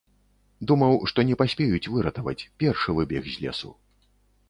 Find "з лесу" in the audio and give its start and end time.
3.37-3.71